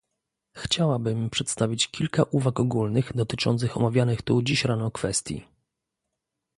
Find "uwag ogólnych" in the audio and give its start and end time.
2.23-3.13